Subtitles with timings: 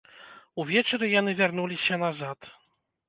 [0.61, 2.39] Увечары яны вярнуліся назад.